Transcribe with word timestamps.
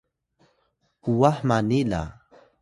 uwah 1.09 1.37
mani 1.47 1.79
la 1.91 2.01